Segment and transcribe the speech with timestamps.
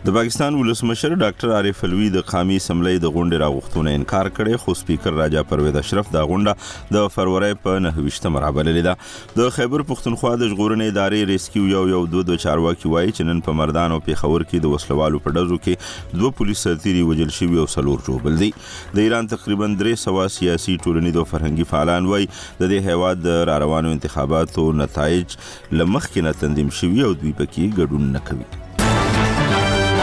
[0.07, 4.75] د پاکستان ولسمشر ډاکټر عارف الوی د قامي سملې د غونډې راغښتونه انکار کړي خو
[4.81, 8.93] سپیکر راجا پرویز اشرف دا غونډه د فروری په 9 مرابل لیدا
[9.39, 13.41] د خیبر پښتونخوا د ژغورنې ادارې ریسکیو یو یو دوه دوه چارواکي وایي چې نن
[13.49, 17.61] په مردان او پیښور کې د وسلوالو په ډزو کې دوه پولیس سرتیري وجل شوی
[17.65, 18.53] او سلور جوړبل دي
[19.01, 19.97] د ایران تقریبا 300
[20.39, 25.37] سیاسي ټولنې د فرهنګي فعالان وایي د دې هیواد د روانو انتخاباتو نتایج
[25.83, 28.67] لمخ کې نه تنظیم شوی او دوی پکې ګډون نه کوي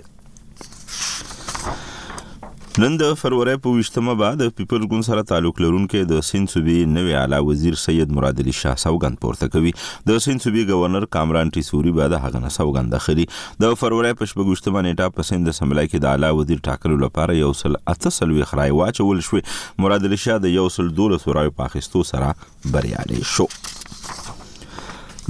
[2.82, 7.14] نن د فروری په وشتمه بعد پیپل ګون سره تعلق لرونکي د سین صوبې نوې
[7.20, 9.70] اعلی وزیر سید مراد علي شاه سوګند پورته کوي
[10.10, 13.26] د سین صوبې گورنر کامران ټیسوري بعد هغه نه سوګند اخلي
[13.64, 16.98] د فروری په شپږ وشتمه نیټه په سین د سملای کې د اعلی وزیر ټاکلو
[17.06, 19.40] لپاره یو سل اتصل وی خړای واچول شو
[19.86, 22.34] مراد علي شاه د یو سل 12 رايو پاکستان سره
[22.76, 23.50] بریالي شو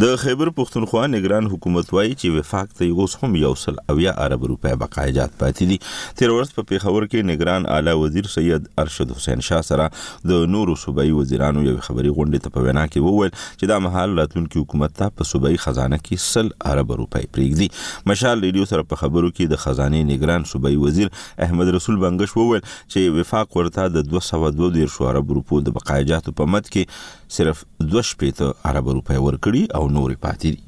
[0.02, 4.42] د خیبر پښتونخوا نگران حکومت وایي چې وفاق ته اوس هم یو سل اویا ارب
[4.50, 5.78] روپۍ بقایجات پاتې دي
[6.20, 9.86] تیر ورځ په پیښور کې نگران اعلی وزیر سید ارشد حسین شاه سره
[10.32, 14.20] د نورو صوبایي وزیرانو یو خبري غونډه ته په وینا کې وویل چې دا مهال
[14.22, 19.02] راتلونکي حکومت ته په صوبایي خزانه کې سل ارب روپۍ پریږدي مشال ریډیو سره په
[19.04, 21.10] خبرو کې د خزانه نگران صوبایي وزیر
[21.48, 26.70] احمد رسول بنگش وویل چې وفاق ورته د 202 ارب روپۍ د بقایجاتو په مت
[26.72, 27.64] کې صرف
[27.94, 30.64] 2.5 عرب روپۍ ورکړي او نورې پاتې دي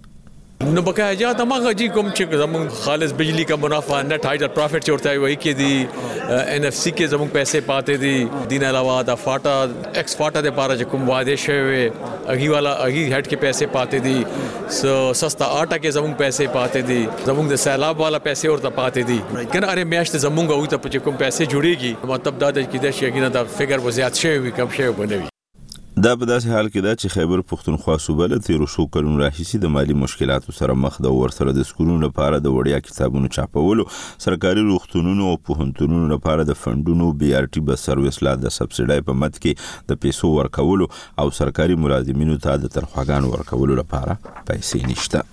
[0.76, 4.88] نو بقایا جا دماغه جی کوم چې زمون خالص بجلی کا منافع نت هایډر پروفټ
[4.88, 9.16] چورتا وي کې دی ان اف سی کې زمون پیسې پاتې دي دین علاوه دا
[9.26, 11.86] فاټا ایکس فاټا د پاره چې کوم واده شوی وي
[12.36, 16.92] اغي والا اغي هټ کې پیسې پاتې دي سو سستا آټا کې زمون پیسې پاتې
[16.92, 20.82] دي زمون د سیلاب والا پیسې ورته پاتې دي کنه اره میاشت زمونږه وي ته
[20.90, 24.38] چې کوم پیسې جوړيږي مطلب دا دی چې دا شي کنه دا فګر وزيات شوی
[24.46, 25.36] وي کم شوی بنوي
[26.04, 29.60] دا په داسې حال کې دا چې خیبر پښتونخوا صوبه له تیرو شو کلونو راهیسې
[29.62, 33.86] د مالی مشکلاتو سره مخ ده ور سره د سکولونو لپاره د وړیا کتابونو چاپولو
[34.26, 39.06] سرکاري روغتونونو او پوهنتونونو لپاره د فندونو بي ار ټي بس سرویس لا د سبسډای
[39.08, 40.88] په مد کې د پیسو ورکولو
[41.24, 45.24] او سرکاري ملازمینو ته د تنخواګانو ورکولو لپاره پیسې نشته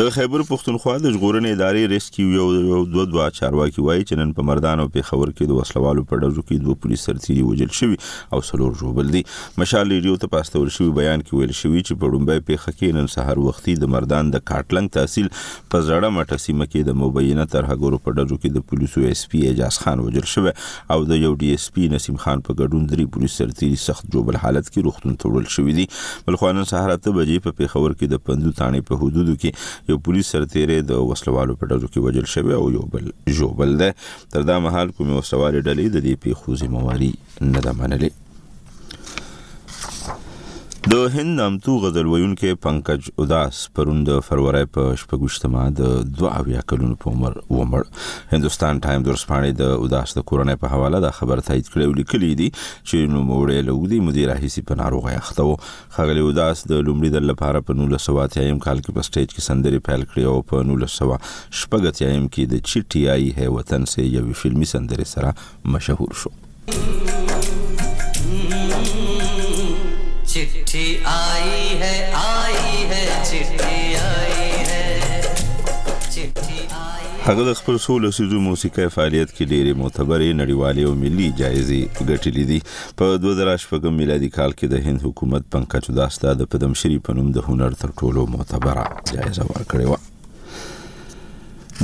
[0.00, 4.30] د خیبر پښتونخوا د ژغورنې ادارې ریسکیو یو یو دوه دوه چارواکي وایي چې نن
[4.38, 7.98] په مردان او پیښور کې د وسلوالو په ډزو کې دوه پولیس سرتیري وژل شوي
[8.36, 9.20] او څلور ژوبل دي
[9.62, 13.10] مشال ریډیو ته پاستور شوی بیان کې ویل شوی چې په ډومبای پیښه کې نن
[13.16, 15.28] سهار وختي د مردان د کاټلنګ تحصیل
[15.74, 19.42] په زړه مټه سیمه کې د مبینه ترهګرو په ډزو کې د پولیسو ایس پی
[19.52, 20.56] اجاز خان وژل شوی
[20.96, 24.40] او د یو ډي اس پی نسیم خان په ګډون درې پولیس سرتیري سخت ژوبل
[24.46, 25.86] حالت کې روغتون ته وړل شوی دي
[26.30, 29.98] بل خوانن سهار ته بجې په پیښور کې د پندو تانې په حدودو کې یو
[30.08, 33.88] پولیس سرتیره د وسلوالو په ډزو کې وجل شوی او یو بل جوبل ده
[34.36, 37.12] تر دا مهال کومه وسلوالې ډلې د دې پیښو ذمہ واري
[37.54, 38.10] نه ده منلې
[40.92, 47.12] د هند نامتو غزل ویونکې پنکج اداس پروند فروری په شپږشتمه د 22 کلونو په
[47.14, 47.86] عمر ومړ
[48.32, 52.30] هندستان ټایم د ورسپانې د اداس د کورنۍ په حواله د خبر تایید کړو لیکلي
[52.40, 55.54] دي چې نو موړې لودي مدیر احیسی په ناروغه اخته وو
[55.96, 60.06] خغلی اداس د لومړي د لپاره په 1980 کال کې په سټیج کې سندري پیل
[60.10, 66.20] کړې او په 1980 کې د چټیای هی وطن سه یو فلمي سندري سره مشهور
[66.24, 66.36] شو
[70.32, 75.22] चिट्ठी आई है आई है चिट्ठी आई है
[76.12, 76.68] चिट्ठी
[77.26, 82.46] هغه د خپل سولو سيزو موسیقي فعالیت کې ډېرې معتبرې نړیوالې او ملي جایزې ګټلې
[82.52, 82.56] دي
[83.02, 87.46] په 2015 میلادي کال کې د هند حکومت پنکچو داستا د پدمشری په نوم د
[87.50, 90.00] هنر تر ټولو معتبره جایزه ورکړې و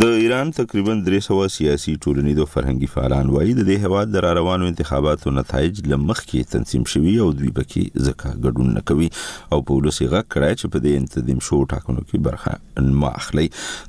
[0.01, 4.67] د ایران تقریبا 300 سیاسي ټولنې د فرهنګي فعالان وایي د دې هواد در روانو
[4.73, 10.13] انتخاباتو نتایج لمخ کې تنظیم شوی او دوی پکې ځکه ګډون نکوي او پولیس یې
[10.13, 13.45] غکړای چې په دې انتظام شو ټاکنو کې برخه ما اخلي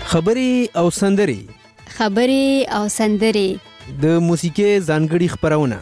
[0.08, 1.48] خبري او سندري
[1.96, 3.58] خبري او سندري
[4.02, 5.78] د موسیقي ځانګړي خبرونه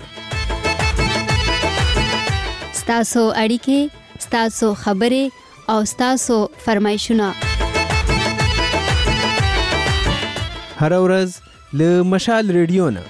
[2.74, 3.90] ستاسو اړیکه
[4.26, 5.30] ستاسو خبره
[5.74, 7.30] او ستاسو فرمایشونه
[10.80, 11.34] هر ورځ
[11.80, 13.04] ل مشال ریډیو نه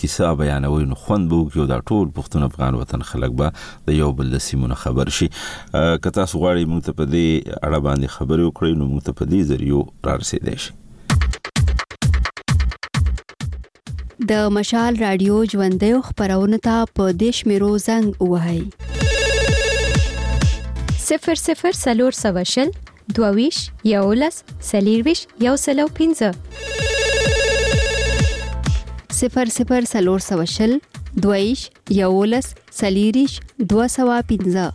[0.01, 3.49] کیسه بیانوي نو خوند بو کې دا ټول پښتون افغان وطن خلک به
[3.89, 5.27] د یو بل د سیمونو خبر شي
[5.73, 7.27] که تاسو غواړئ موږ ته په دې
[7.65, 10.73] اړه باندې خبرې وکړئ نو موږ ته په دې ذریعہ را رسیدئ شئ
[14.31, 18.61] د مشال رادیو ژوندې خبرونه ته په دیش میرو زنګ وهي
[21.05, 22.69] 00 سلور سوشل
[23.15, 24.35] دوويش یولس
[24.69, 26.29] سلیرویش یو سلو پنځه
[29.19, 30.73] صفر صفر سلور سوه شل
[31.21, 31.69] دویش
[32.01, 32.45] یولس
[32.79, 33.33] سلیریش
[33.69, 34.65] دوه سوه پنځه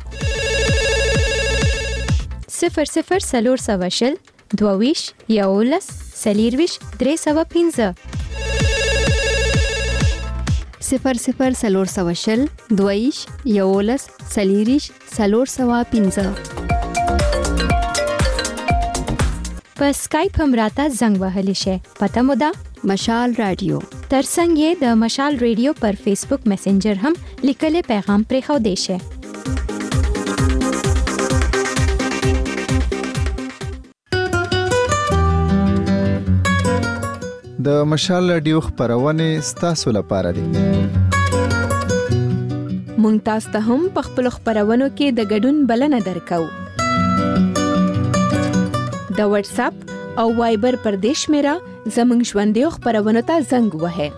[2.48, 4.14] صفر صفر سلور سوه شل
[4.58, 5.00] دوویش
[5.38, 5.86] یولس
[6.22, 7.88] سلیرویش درې سوه پنځه
[10.88, 12.40] صفر صفر سلور سوه شل
[12.80, 14.02] دویش یولس
[14.34, 14.84] سلیریش
[15.16, 16.26] سلور سوه پنځه
[19.78, 22.46] په اسکایپ هم راته زنګ وهلی شي پته مو ده
[22.90, 27.14] مشال رادیو ترڅنګ یې د مشال رادیو پر فیسبوک میسنجر هم
[27.50, 28.96] لیکلي پیغام پرې خو دی شي
[37.68, 45.14] د مشال رادیو خبرونه ستاسو لپاره دي مونږ تاسو ته هم په خپل خبرونو کې
[45.20, 46.42] د ګډون بلنه درکو
[49.18, 49.74] د واتس اپ
[50.22, 51.54] او وایبر پردیش میرا
[51.94, 54.08] زمنګ ژوندې خبرونه ته زنګ وهه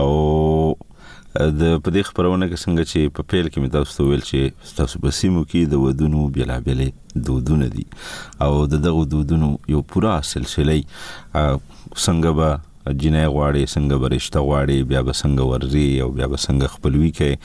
[0.00, 0.10] او
[1.34, 4.40] د پدې خبرونه کې څنګه چې په پیل کې متاسو ویل چې
[4.76, 6.88] تاسو په سیمو کې د ودونو بیلابلې
[7.28, 7.84] دودونه دي
[8.44, 10.74] او دغه دودونو یو پورا سلسله
[12.04, 12.48] څنګه به
[12.92, 17.36] جنای غواړي څنګه برښته غواړي بیا به څنګه ورزي او بیا به څنګه خپلوي کوي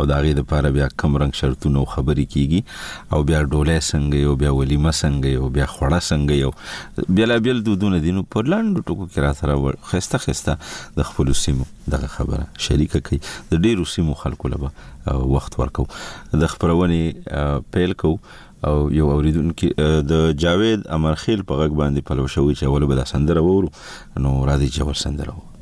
[0.00, 2.64] او دا غي د لپاره بیا کم رنگ شرطونه خبري کیږي
[3.14, 6.50] او بیا ډوله څنګه او بیا ولیمه څنګه او بیا خړه څنګه یو
[7.18, 10.58] بیا لا بیل دودونه دینو پر لاندو ټکو کې را سره خسته خسته
[10.98, 13.20] د خپل سیمو دغه خبره شریکه کوي
[13.54, 15.86] د ډیرو سیمو خلکو لپاره وخت ورکو
[16.42, 18.16] د خبرونه پیل کوو
[18.66, 19.66] او یو اوریدونکو
[20.10, 23.68] د جاوید امرخیل په غږ باندې پلو شوی چې اول به د سندره وورو
[24.24, 25.57] نو را دي چې ور سندره وورو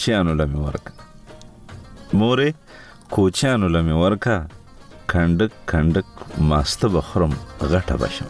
[0.00, 0.92] کوچیانو لمې ورکا
[2.20, 2.48] مورې
[3.14, 4.36] کوچیانو لمې ورکا
[5.10, 6.08] کندک کندک
[6.50, 7.32] ماسته بخرم
[7.72, 8.28] غټه بشم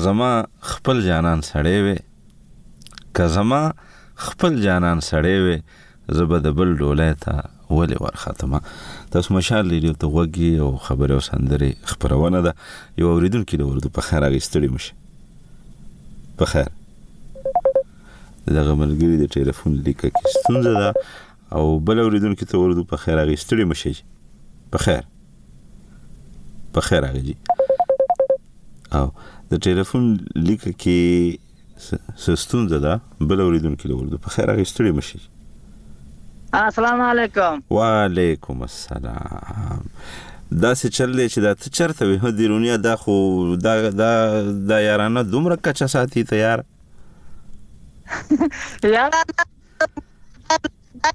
[0.00, 1.96] که زما خپل جانان سړی وي
[3.16, 3.72] که زما
[4.16, 5.62] خپل جانان سړی وي
[6.16, 7.44] زه به د بل ډولې ته
[7.76, 8.60] ولې ورختمه
[9.12, 12.54] تاسو مشال لیدو ته وګي او خبره او سندري خبرونه ده
[12.98, 16.70] یو اوریدونکو د وردو په خیر اغستړي مشه په خیر
[17.40, 23.20] دغه ملګری د ټلیفون لیکه کې ستونزه ده او بل اوریدونکو ته وردو په خیر
[23.24, 25.06] اغستړي مشه په خیر
[26.78, 27.36] په خیر اغجی
[29.00, 29.06] او
[29.50, 30.02] د ټلیفون
[30.48, 35.20] لیک کې سستونزه ده بل اوریدونکو لور په خیر غشتړي مشي
[36.58, 39.82] السلام علیکم وعلیکم السلام
[40.62, 43.16] دا څه چل دی چې دا ته چرته وي د دنیا دا خو
[43.66, 44.12] دا دا
[44.70, 46.62] دا یارانه دومره کچا ساتي تیار
[48.94, 49.44] یارانه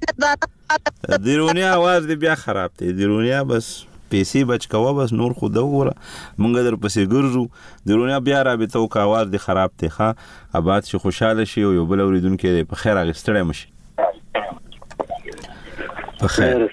[0.06, 3.70] د دنیا आवाज دی بیا خراب دی د دنیا بس
[4.10, 5.94] پیسې بچ کوه بس نور خو دا وګوره
[6.40, 7.44] مونږ در پسې ګرځو
[7.88, 11.72] د دنیا بیا رابطه او کاواز دي خراب ته ښه آباد شي خوشاله شي او
[11.78, 13.72] یو بل اوریدونکو په خیر اغستړی مشي
[16.24, 16.68] په خیر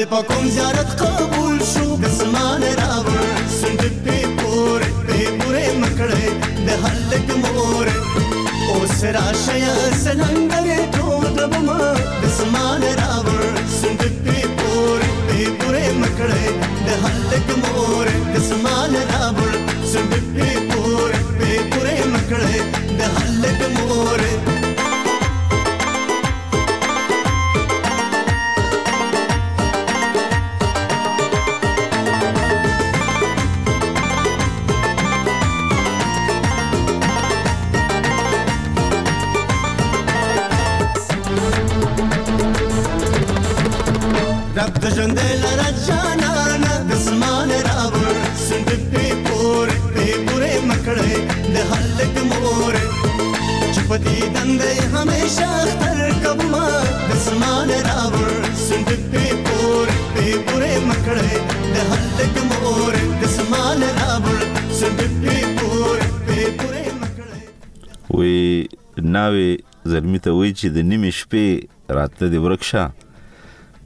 [0.09, 3.23] په کوم زیارت قبول شو قسمان راوړ
[3.59, 6.27] سند په پور په پورې مکړې
[6.65, 7.87] د حلق مور
[8.69, 11.91] او سرا شیا سلندر ټوټ بما
[12.23, 16.47] قسمان راوړ سند په پور په پورې مکړې
[16.85, 19.56] د حلق مور قسمان راوړ
[69.27, 69.57] ناوي
[69.93, 72.83] زلمی ته وای چې د نیمې شپې راتله دی ورکشه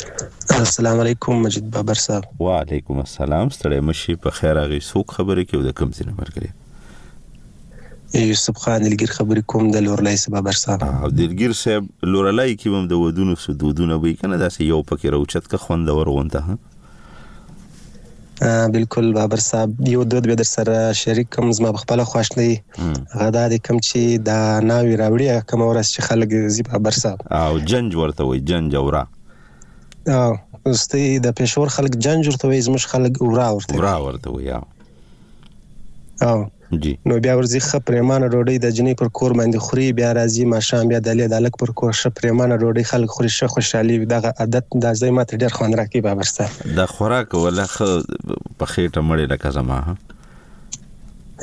[0.62, 5.70] السلام علیکم مجید بابر صاحب وعلیکم السلام ستړي مشي په خیر غي سوق خبرې کوي
[5.70, 6.54] د کم ځای مرګره
[8.22, 12.84] یوسف خان دلګیر خبرې کوم د لورلای سبا برسان او دلګیر صاحب لورلای کې هم
[12.92, 16.54] د ودونو سو دودونه به کنه داسې یو پکې راوچت که خوندور وونته ها
[18.76, 22.50] بالکل بابر صاحب یو دود به در سره شریک کوم زما خپل خوښنی
[23.24, 24.38] غدا د کم چې دا
[24.70, 29.04] ناوی راوړی کوم ورس چې خلک زی بابر صاحب او جنج ورته وي جنج اورا
[29.04, 30.30] او
[30.72, 34.62] استي د پېښور خلک جنج ورته وي زموږ خلک اورا ورته اورا ورته وي او
[36.82, 40.44] جی نو بیا ورځي خ پریمانه روډي د جنې پر کور باندې خوري بیا راځي
[40.54, 44.64] ماشام بیا دلی دالک پر کور ش پریمانه روډي خلک خوري ش خوشحالي دغه عادت
[44.86, 49.26] د ځای ماته ډیر خوان راکې به ورسته د خوراک ولا خ په خېټه مړې
[49.36, 49.78] لکه زما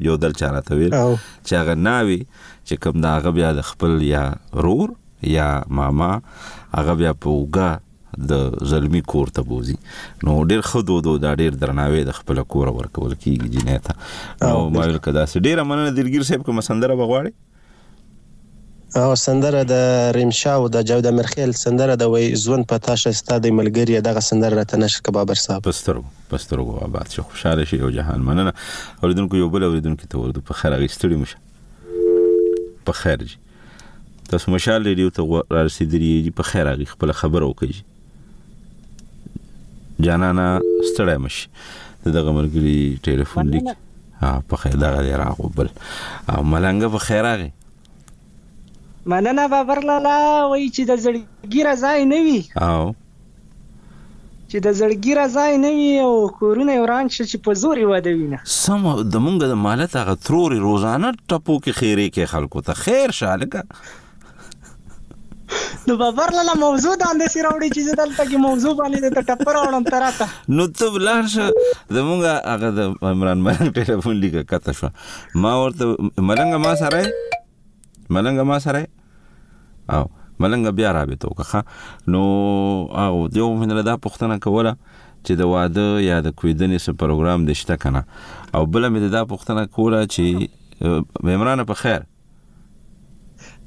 [0.08, 2.20] یو دل چاره ته ویل چې هغه ناوي
[2.70, 4.22] چې کوم دا هغه بیا د خپل یا
[4.68, 4.94] رور
[5.34, 5.50] یا
[5.80, 9.76] ماما هغه بیا په وګه د ظلمي کور ته بوزي
[10.28, 13.98] نو ډیر خدو دو دا ډیر درناوي د خپل کور ورکول کیږي جنیته
[14.44, 19.88] نو ما ویل کدا سه ډیر مننه دلګیر صاحب کوم سندره بغواړي او سندره د
[20.18, 24.60] ریمشا او د جوده مرخیل سندره د وې ځون په تاشه ستاد ملګری دغه سندره
[24.62, 28.54] راته نشه کبابر صاحب پسترو پسترو آباد شو خوشاله شي او جهان مننه
[29.08, 31.44] اوریدونکو یو بل اوریدونکو ته ورده په خره غیستړي مشه
[32.86, 33.38] په خیر جی
[34.30, 35.22] تاسو مشال ریډیو ته
[35.58, 37.76] را رسیدلی جی په خیر هغه خپل خبر وکړي
[40.08, 40.48] جانانا
[40.92, 41.36] ستړی مش
[42.18, 43.70] دغه مرګري ټلیفون لیک
[44.24, 47.52] ها په خیر دا غلی راغو بل او ملنګ په خیر راغی
[49.14, 52.86] مننه بابر لالا وای چې د زړګی رضای نه وي او
[54.56, 58.38] چې د زړګي رضای نه وي او کورونه وران شي چې په زور واده وینه
[58.58, 63.16] سم د مونږ د مالت هغه تروري روزانه ټپو کې خیره کې خلکو ته خیر
[63.20, 63.62] شالګه
[65.90, 69.84] نو بابر لاله موضوع باندې سي راوړي چې دلته کې موضوع باندې ته ټپر وړم
[69.92, 70.26] تراته
[70.60, 74.90] نو ته بلار شه د مونږه هغه د عمران ملنګ ټلیفون لیک کته شو
[75.48, 75.84] ما ورته
[76.30, 78.82] ملنګ ما سره ملنګ ما سره
[80.00, 80.04] او
[80.44, 82.22] ملنګ بیا رابطه وکړه نو
[82.96, 87.46] هغه دیو من له دا پښتنه کوله چې د واده یا د کویدنې سره پروګرام
[87.50, 88.02] د شته کنه
[88.58, 92.04] او بل مې دا پښتنه کوله چې عمران په خیر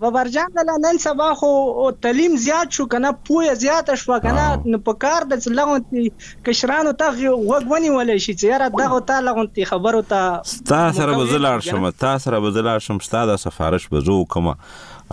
[0.00, 4.78] و برجان له نن سبا خو تعلیم زیات شو کنه پوهه زیات شو کنه نو
[4.78, 6.10] په کار د لغونتي
[6.46, 11.60] کشرانو ته وګونی ولې شي چې یاره دغه ته لغونتي خبرو ته تا سره بزلار
[11.70, 14.52] شم تا سره بزلار شم ستاسو سفارش بزو کوم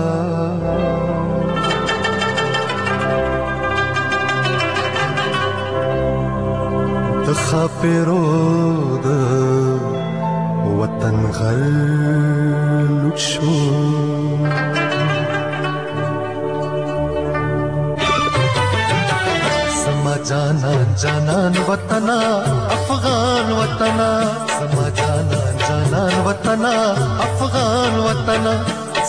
[7.26, 8.24] د خپرو
[9.04, 9.63] د
[10.85, 13.53] وطن غلوب شو
[19.77, 22.18] سما جانا جانان وطنا
[22.77, 24.11] افغان وطنا
[24.59, 26.75] سما جانا جانان وطنا
[27.29, 28.55] افغان وطنا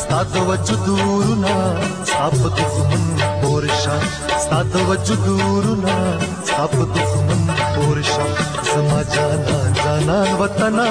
[0.04, 1.58] ستاد وجدورنا
[1.98, 4.00] ستاپ دخمن پورشا
[4.46, 6.00] ستاد وجدورنا
[6.44, 8.26] ستاپ دخمن کور شه
[8.70, 10.84] زما جانان جانان وطنا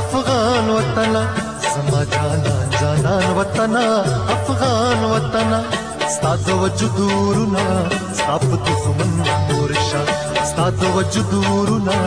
[0.00, 1.22] افغان وطنا
[1.66, 3.82] زما جانان جانان وطنا
[4.36, 5.60] افغان وطنا
[6.14, 7.64] ستاد وجدورنا
[8.18, 9.14] ستاپ دښمن
[9.50, 10.04] کور شه
[10.52, 11.98] ستاد وجدورنا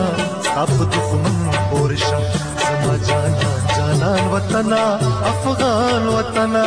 [0.46, 1.36] ستاپ دښمن
[1.70, 2.22] کور شه
[2.66, 4.82] زما جانان جانان وطنا
[5.32, 6.64] افغان وطنا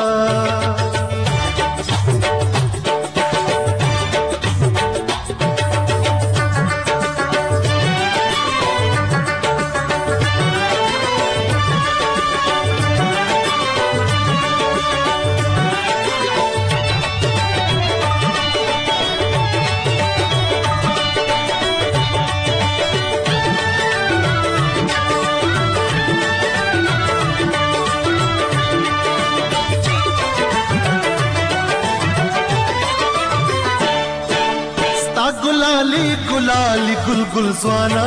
[37.41, 38.03] ګل زوانا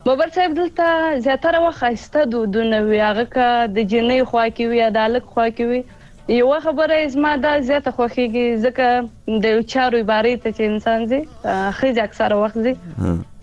[0.06, 0.88] بابر صاحب دلته
[1.26, 6.38] زیاتره وخاصه دودونه وی هغه ک د جنۍ خوا کې وی عدالت خوا کې وی
[6.40, 12.40] یو خبره زما دا زیاته خوخیږي ځکه د چارو عبارت ته انسان زی خځه اکثره
[12.42, 12.72] وخت زی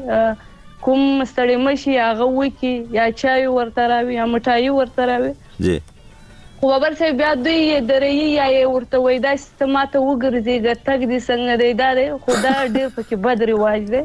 [0.86, 5.32] کوم ستړی مشي هغه وکی یا چای ورته راوي یا مټای ورته راوي
[5.65, 5.74] جی
[6.61, 7.57] خو بابر صاحب بیا دوی
[7.91, 8.45] درې یا
[8.76, 11.89] ورته وای دا سیستم ته وګرځي ګټګ دي څنګه دی دا
[12.24, 14.01] خو دا ډیر پکې بدري واج دی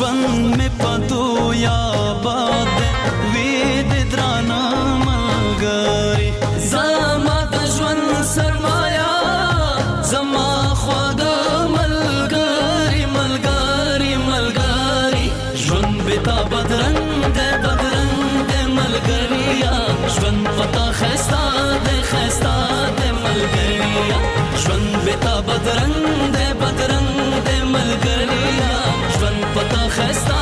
[0.00, 1.78] بند میں پتو یا
[2.24, 2.68] باد
[3.32, 4.58] وید درانا
[5.08, 6.28] ملګری
[6.72, 9.10] زما د ژوند سرمایا
[10.10, 10.46] زما
[10.82, 12.32] خواږه بدرنگ
[17.66, 19.74] بدرنگ ملګریا
[20.16, 21.42] ژوند پتا خستا
[21.84, 22.56] د خستا
[23.02, 24.18] د ملګریا
[24.64, 27.12] ژوند پتا بدرنگ بدرنگ
[27.74, 28.19] ملګریا
[29.90, 30.39] خستم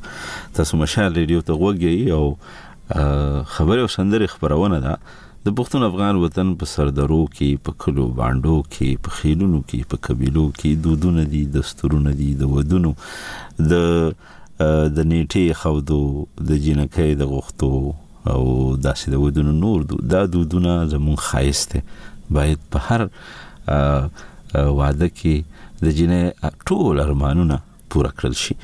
[0.57, 2.25] تاسو مشال ریډیو ته وګورئ او
[3.47, 4.97] خبره او سندره خبرونه ده
[5.45, 9.97] د پښتون افغان وطن په سردرو کې په کلو باندو کې په خیلونو کې په
[10.07, 12.91] قبيلو کې دودونه دي دستورونه دي د ودونو
[13.59, 13.61] د
[14.97, 15.99] د نیټه خودو
[16.49, 18.43] د جنکې د غختو او
[18.87, 21.79] داسې د ودونو نور دو دا دودونه زمون خایسته
[22.39, 25.35] باید په هر واده کې
[25.87, 27.57] د جنې ټول ارمانونه
[27.93, 28.55] پوره کړل شي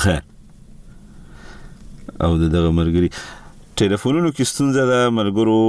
[0.00, 0.20] مخه
[2.26, 3.08] او د دغه مرګري
[3.80, 5.64] ټلیفونونو کې ستونزه ده مرګرو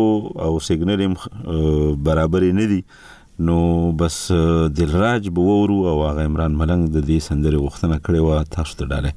[0.45, 1.01] او سیګنل
[2.07, 2.79] برابر نه دي
[3.49, 3.57] نو
[4.01, 4.15] بس
[4.79, 9.11] دلراج بوورو او هغه عمران ملنګ د دې سندره وختنه کړې و تاسو ته ډاله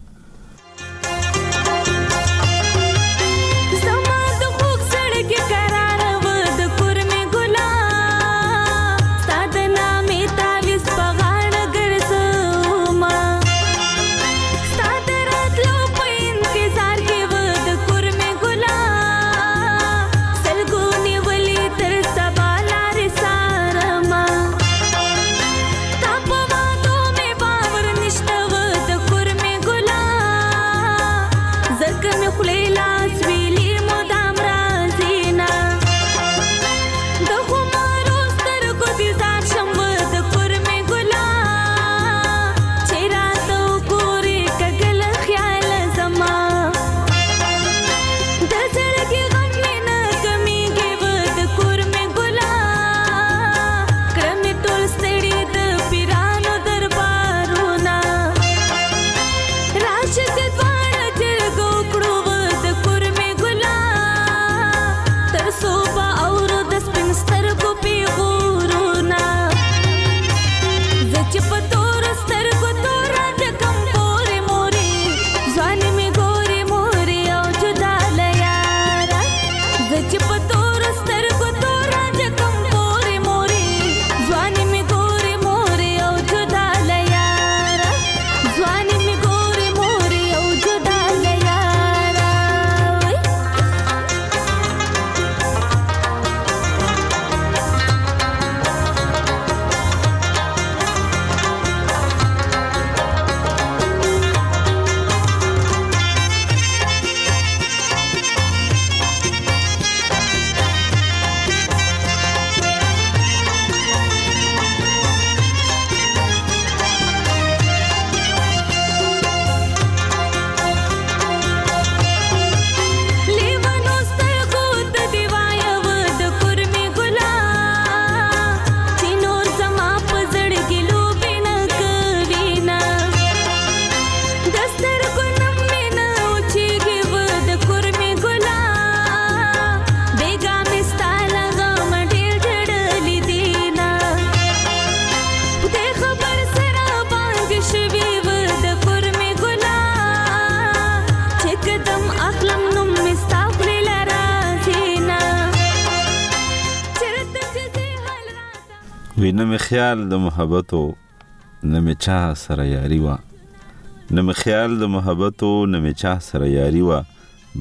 [159.75, 165.43] خیال د محبت وو نه مې چا سره یاري وا نه مې خیال د محبت
[165.47, 166.99] وو نه مې چا سره یاري وا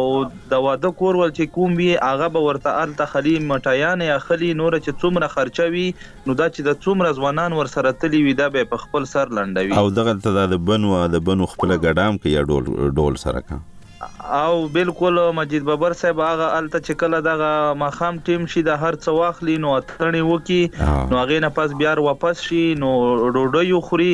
[0.52, 4.48] د واده کور ول چې کوم وی هغه به ورته الته خلی مټیان یا خلی
[4.60, 5.86] نور چې څومره خرچه وي
[6.26, 9.34] نو دا چې د څومره ځوانان ور سره تلی وي دا به په خپل سر
[9.40, 13.44] لنډوي او دغه ته د بنو د بنو خپل ګډام کې یا ډول ډول سره
[13.50, 13.60] کا
[14.32, 18.92] او بالکل مجید بابر صاحب هغه الته چې کله دغه مخام ټیم شي د هر
[19.04, 22.90] څه واخلي نو اترنی وکی نو هغه نه پس بیا واپس شي نو
[23.36, 24.10] روډي خوري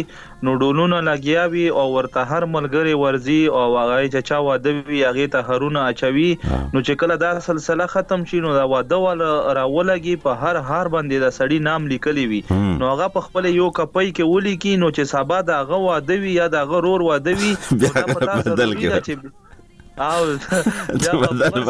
[0.48, 5.28] نو ډولونه لګیاوي او ورته هر ملګری ورزي او هغه چې چا واده وی هغه
[5.36, 9.22] ته هرونه اچوي نو چې کله دا سلسله ختم شي نو دا واده ول
[9.60, 13.70] راولګي په هر هار باندې د سړی نام لیکلی وي نو هغه په خپل یو
[13.82, 17.38] کپي کې ولي کی نو چې سبا دا هغه واده وی یا دا غرور واده
[17.44, 17.54] وی
[17.86, 19.34] دا پتا بدل کیږي
[19.98, 20.26] او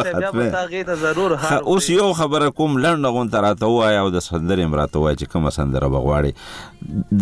[0.04, 3.96] بیا به تاغه ته ضرور هار اوس یو خبره کوم لنډه غون تر راته وای
[3.96, 6.32] او د سندرې مراته وای چې کوم سندره بغواړي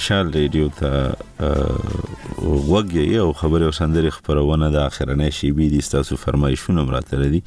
[0.00, 1.00] مشال ریډیو ته
[1.38, 7.40] وګي او خبره او سندري خبرونه د اخرنۍ شیبې دي تاسو فرمایشونه مراته لري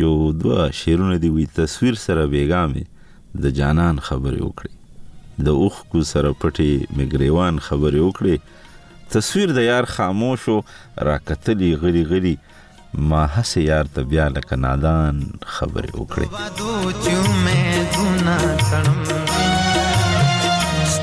[0.00, 0.10] یو
[0.42, 6.34] دوه شیرونه دی وی تصویر سره بیګامې د جانان خبره وکړي د اوخ کو سره
[6.44, 10.58] پټي مګریوان خبره وکړي تصویر د یار خاموشو
[11.12, 12.34] راکتلی غلی غلی
[13.14, 15.24] ما هسه یار ته بیا لکه نادان
[15.58, 16.28] خبره وکړي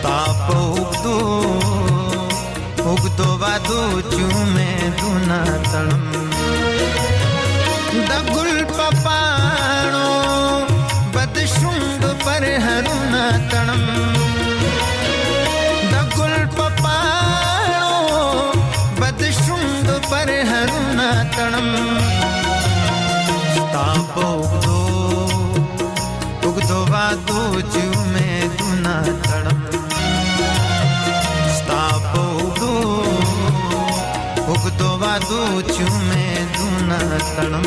[0.03, 0.47] ತಾಪ
[0.81, 1.13] ಉಗ್ದು
[2.91, 3.77] ಉಗ್ದೋವಾದು
[4.11, 4.69] ಚುಮೆ
[4.99, 5.31] ದುನ
[5.71, 6.03] ತಳಂ
[8.09, 10.05] ದಗುಲ್ ಪಪಾಣೋ
[11.15, 13.15] ಬದ ಶುಂಗ ಪರ ಹರುನ
[13.53, 13.83] ತಳಂ
[15.93, 17.91] ದಗುಲ್ ಪಪಾಣೋ
[19.01, 21.01] ಬದ ಶುಂಗ ಪರ ಹರುನ
[21.37, 21.69] ತಳಂ
[23.75, 24.77] ತಾಪ ಉಗ್ದು
[26.51, 27.39] ಉಗ್ದೋವಾದು
[27.73, 28.87] ಚುಮೆ ದುನ
[29.25, 29.28] ತಳಂ
[35.09, 35.43] वादो
[35.75, 36.25] चुमे
[36.57, 36.99] दूना
[37.33, 37.65] तणम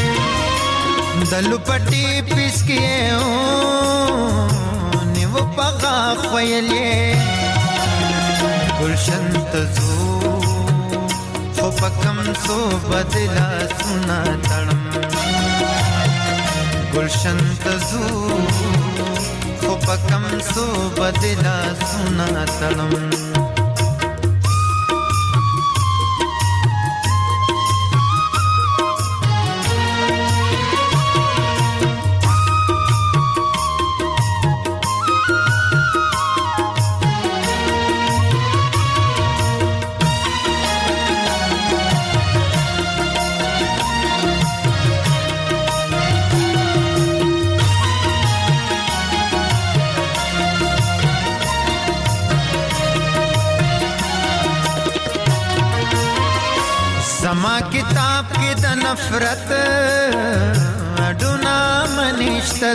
[1.32, 3.24] دلو پټي پسکیو
[5.14, 5.96] نیو پغا
[6.34, 6.98] ویلې
[8.80, 9.92] گلشن تزو
[11.56, 12.56] خو پکم سو
[12.90, 13.46] بدلا
[13.84, 14.84] سنا تړم
[16.94, 18.08] گلشن تزو
[19.62, 20.66] خو پکم سو
[20.98, 21.58] بدلا
[21.90, 22.92] سنا تړم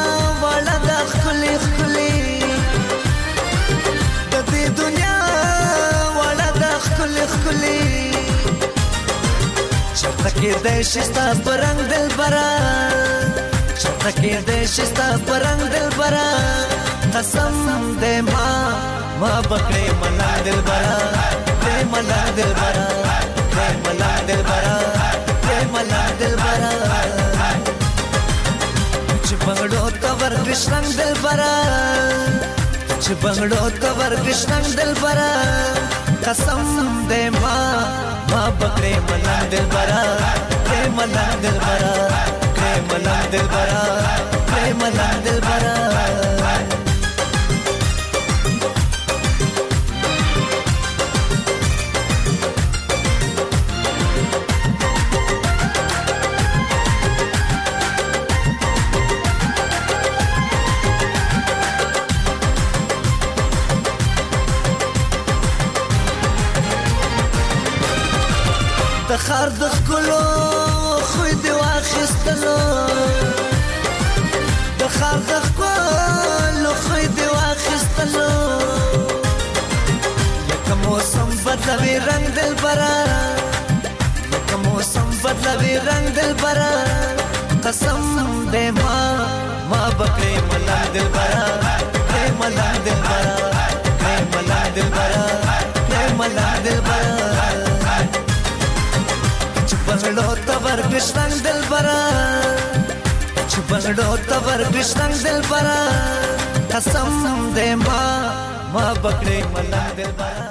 [10.24, 12.47] تکې دې شستا پرنګ دل برا
[14.01, 16.28] تکې دې شستا پرنګ دل برا
[17.13, 17.59] قسم
[18.01, 18.47] دې ما
[19.22, 20.97] ما پکړې منا دل برا
[21.63, 22.88] دې منا دل برا
[23.55, 24.76] دې منا دل برا
[25.47, 26.74] دې منا دل برا
[29.26, 31.55] چې بنگړو تور کرشننګ دل برا
[33.03, 35.32] چې بنگړو تور کرشننګ دل برا
[36.26, 36.63] कसम
[37.09, 37.63] दे माँ
[38.32, 40.01] माँ बकरे मलंग दिल बरा
[40.70, 41.93] रे मलंग दिल बरा
[42.59, 43.78] रे मलंग दिल बरा
[44.55, 46.38] रे मलंग दिल बरा
[78.14, 78.28] जो
[80.51, 82.91] यक मौसम बदलवे रंग दिल बरा
[84.36, 86.70] यक मौसम बदलवे रंग दिल बरा
[87.66, 88.01] कसम
[88.55, 89.05] दे माँ
[89.72, 91.43] माँ बकरे मलंग दिल बरा
[92.14, 93.36] रे मलंग दिल बरा
[94.01, 95.24] रे मलंग दिल बरा
[95.93, 97.45] रे मलंग दिल बरा
[99.70, 101.95] छुपड़ो तबर कृष्णंग दिल बरा
[103.53, 105.80] छुपड़ो तबर कृष्णंग दिल बरा
[106.76, 107.13] قسم
[107.55, 107.99] دې ما
[108.74, 110.39] ما بکړې ملنګ دلبر